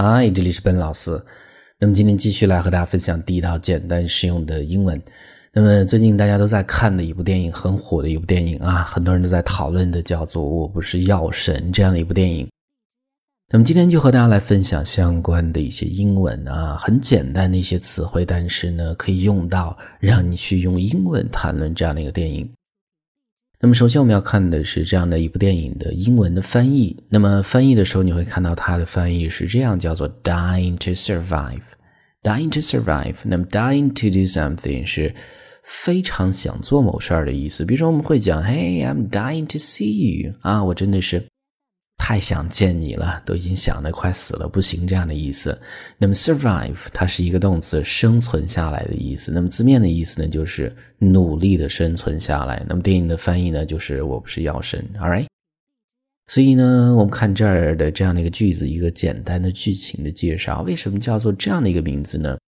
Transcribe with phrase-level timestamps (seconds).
[0.00, 1.20] 嗨，这里是本老师。
[1.76, 5.02] 那么今天继续来和大家分享地道、简单、实用的英文。
[5.52, 12.48] 那么最近大家都在看的一部电影，很火的一部电影啊，很多人都在讨论的，叫做《我不是药神》这样的一部电影。
[13.52, 22.48] 那么今天就和大家来分享相关的一些英文啊，很简单的一些词汇，但是呢，可以用到让你去用英文谈论这样的一个电影。
[23.60, 26.96] 那么，首先我们要看的是这样的一部电影的英文的翻译。
[27.08, 33.16] 那么翻译的时候，你会看到它的翻译是这样，叫做 “dying to survive”，“dying to survive”。
[33.24, 35.12] 那么 “dying to do something” 是
[35.64, 37.64] 非常想做某事儿的意思。
[37.64, 41.24] 比如说，我们会讲：“Hey, I'm dying to see you。”啊，我真的是。
[42.08, 45.60] 太想见你了，都已经想得快死了，不行这样的意思。
[45.98, 49.30] 那么 survive 它是一个动词，生存下来的意思。
[49.30, 52.64] 那么字面的意思呢，就是努力的生存下来。
[52.66, 55.26] 那么电影的翻译呢，就是我不是药神，All right。
[56.28, 62.38] 所以呢，我们看这儿的这样的一个句子，一个简单的剧情的介绍，为什么叫做这样的一个名字呢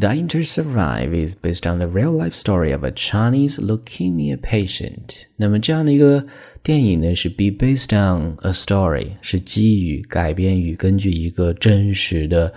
[0.00, 5.26] ？Dying to Survive is based on the real life story of a Chinese leukemia patient。
[5.36, 6.26] 那么这样的一个
[6.62, 12.50] 电影呢，是 be based on a story，是基于改编于根据一个真实的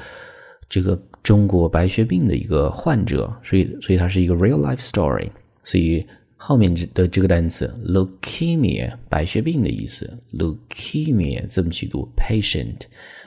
[0.70, 5.30] 这个中国白血病的一个患者，所以所以它是一个 real life story。
[5.64, 6.06] 所以
[6.38, 12.84] 后面这的这个单词 leukemia 白血病的意思，leukemia 这么去读 patient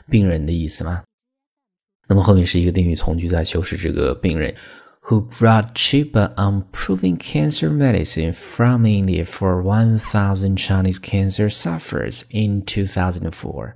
[0.08, 1.02] 病人的意思吗？
[2.08, 4.54] 那么后面是一个定语从句在修饰这个病人
[5.02, 12.62] ，who brought cheap but unproven cancer medicine from India for one thousand Chinese cancer sufferers in
[12.62, 13.72] two thousand four。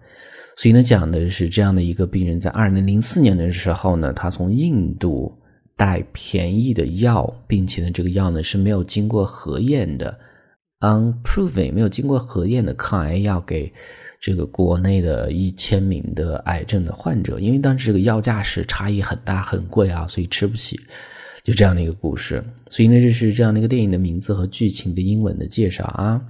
[0.57, 5.37] 所以呢，讲的是这样的一个病人，在二零零四年的时候呢，他从印度
[5.77, 10.17] 带便宜的药，并且呢，这个药呢是没有经过核验的
[10.81, 13.73] ，unproven 没有经过核验的抗癌药给。
[14.21, 20.79] 这个国内的一千名的癌症的患者，因为当时这个药价是差异很大，很贵啊，所以吃不起，
[21.43, 22.45] 就这样的一个故事。
[22.69, 26.21] 所以呢，这是这样的一个电影的名字和剧情的英文的介绍啊。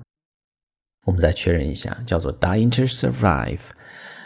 [1.04, 3.58] 我们再确认一下，叫做《Dying to Survive》。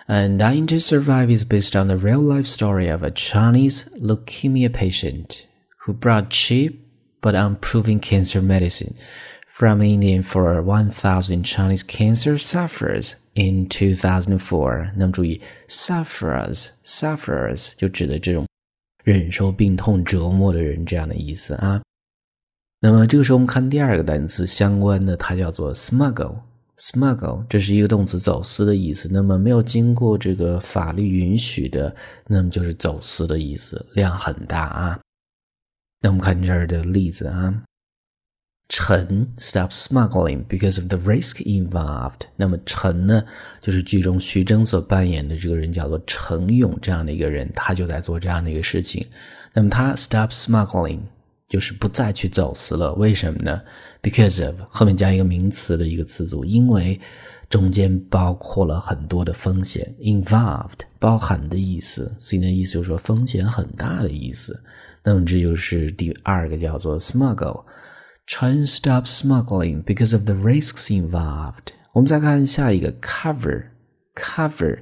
[0.07, 4.71] And Dying to Survive is based on the real life story of a Chinese leukemia
[4.71, 5.47] patient
[5.87, 6.75] who brought cheap
[7.23, 8.93] but unproven cancer medicine
[9.47, 18.47] from India for 1,000 Chinese cancer sufferers in 2004，那么注意，sufferers sufferers 就指的这种
[19.05, 21.83] 忍受病痛折磨的人这样的意思啊。
[22.81, 26.37] 那么这个时候我们看第二个单词相关的，它叫做 smuggle
[26.77, 29.09] smuggle，这是一个动词，走私的意思。
[29.11, 31.95] 那么没有经过这个法律允许的，
[32.27, 35.01] 那么就是走私的意思，量很大啊。
[36.01, 37.63] 那我们看这儿的例子啊。
[38.69, 42.21] 陈 stop smuggling because of the risk involved。
[42.37, 43.23] 那么陈呢，
[43.61, 49.07] 就是剧中徐峥所扮演的这个人，叫做陈勇这样的一个人，他就在做这样的一个事情。
[49.53, 51.01] 那么他 stop smuggling
[51.49, 52.93] 就是不再去走私了。
[52.95, 53.61] 为什么呢
[54.03, 56.99] ？Because of 后面加一个名词的一个词组，因为
[57.51, 64.61] 中间包括了很多的风险，involved 包含的意思，所以呢意思就是说风险很大的意思。
[65.05, 67.63] 那么这就是第二个叫做 smuggle。
[68.27, 71.75] Chen stop smuggling because of the risks involved。
[71.93, 74.79] 我们再看下一个 cover，cover，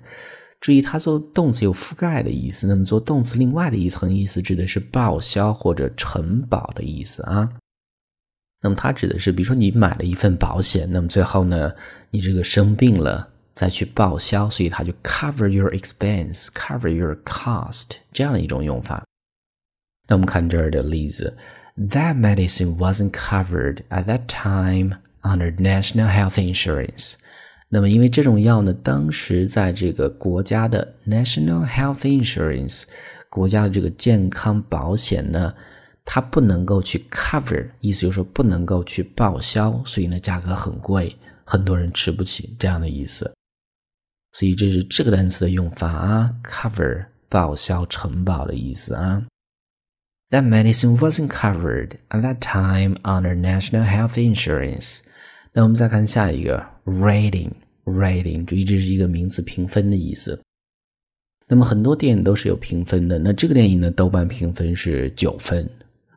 [0.60, 7.48] 注意它做动词有覆盖的意思，那么做动词另外的一层意思指的是报销或者承保的意思啊。
[8.60, 11.72] 那么它指的是，比如说你买了一份保险，那么最后呢，
[12.10, 19.04] 你这个生病了再去报销，所以它就 cover your expense，cover your cost 这样的一种用法。
[20.06, 21.36] 那我们看这儿的例子。
[21.90, 27.14] That medicine wasn't covered at that time under national health insurance。
[27.68, 32.82] 那么，因为这种药呢，当时在这个国家的 national health insurance
[33.30, 35.54] 国家的这个健康保险呢，
[36.04, 43.32] 它不能够去 cover，意思就是说不能够去报销，所以呢，价格很贵，很多人吃不起这样的意思。
[44.34, 49.22] 所以这是这个单词的用法啊，cover 报销、承保的意思啊。
[50.31, 54.99] That medicine wasn't covered at that time under national health insurance。
[55.53, 60.41] 那我们再看下一个 rating，rating，注意这是一个名词，评分的意思。
[61.47, 65.65] 那么很多电影都是有评分的，那这个电影呢，豆瓣评分是九分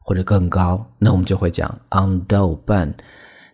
[0.02, 2.92] 或者更高，那我们就会讲 on 豆瓣，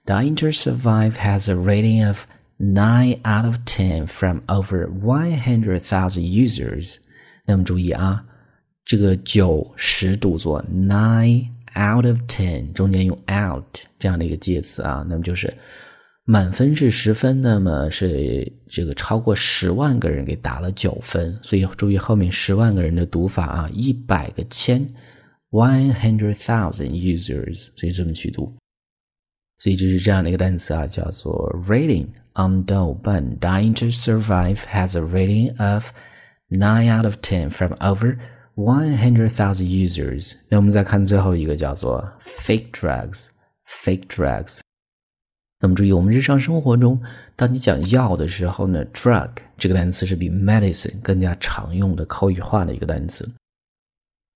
[0.06, 2.24] Dying to Survive has a rating of
[2.58, 6.96] nine out of ten from over one hundred thousand users。
[7.44, 8.24] 那么注意啊。
[8.85, 13.63] 这个九十读作 nine out of ten，中间用 out
[13.97, 15.53] 这样的一个介词啊，那么就是
[16.25, 24.87] 满分是十分，那么是这个超过十万个人给打了九分，所以注意后面十万个人的读法啊，一百个千
[25.51, 28.53] ，one hundred thousand users，所以这么去读。
[29.59, 32.07] 所以这是这样的一个单词啊，叫做 rating。
[32.33, 35.91] On 豆瓣，Dying to Survive has a rating of
[36.49, 38.17] nine out of ten from over
[38.55, 40.33] one hundred thousand users。
[40.49, 44.59] 那我们再看最后一个叫做 fake drugs，fake drugs。
[45.59, 46.99] 那么注意，我们日常生活中，
[47.35, 53.29] 当你讲药的时候呢，drug 这个单词是比 medicine 更加常用的口语化的一个单词。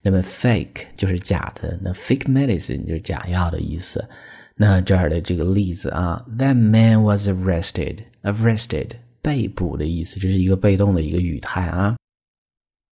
[0.03, 4.07] 那么 fake 就是假的，那 fake medicine 就是假药的意思。
[4.55, 8.91] 那这儿的这个例子啊，That man was arrested，arrested
[9.23, 11.95] 被捕的意思，这是一个被动的一个语态啊。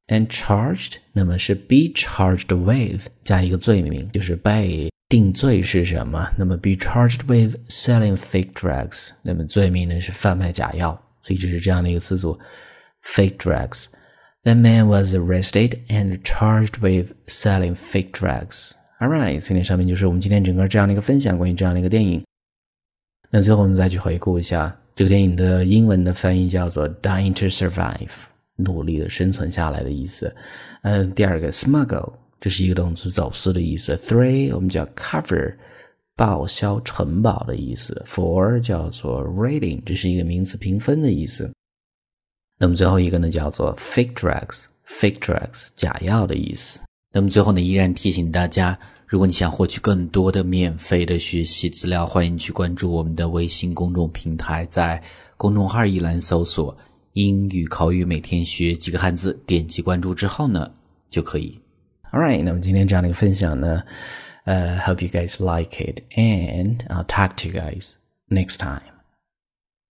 [0.09, 4.89] And charged，那么是 be charged with 加一个罪名，就是被。
[5.11, 6.31] 定罪是什么？
[6.37, 10.91] 那么 be charged with selling fake drugs，那么罪名呢是贩卖假药，
[11.23, 12.39] 所以这是这样的一个词组，
[13.03, 18.73] fake drugs。The man was arrested and charged with selling fake drugs.
[19.01, 22.23] All right，今天上面就是我们今天整个这样的一个分享，关于这样的一个电影。
[23.31, 30.36] 那最后我们再去回顾一下这个电影的英文的翻译叫做 "Dying to Survive"， 努力的生存下来的意思。
[30.82, 32.14] 嗯，第二个 "smuggle"。
[32.40, 33.96] 这是一个动词，走私的意思。
[33.96, 35.56] Three 我们叫 cover，
[36.18, 38.04] 报销承保的意思。
[38.06, 41.50] Four 叫做 rating，这是一个名词，评分的意思。
[42.60, 46.82] 那么最后一个呢，叫做 fake drugs，fake drugs 假药的意思。
[47.14, 48.78] 那么最后呢，依然提醒大家，
[49.08, 55.02] 如果你想获取更多的免费的学习资料，欢迎去关注我们的微信公众平台，在
[55.38, 56.78] 公众号一栏搜索
[57.14, 60.72] “英语口语每天学几个汉字”，点击关注之后呢，
[61.10, 61.60] 就可以。
[62.12, 63.84] All right，那么今天这样的一个分享呢，
[64.46, 67.94] 呃，hope you guys like it and I'll talk to you guys
[68.30, 68.93] next time.